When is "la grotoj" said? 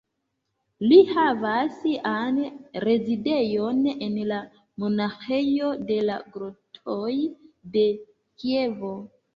6.11-7.13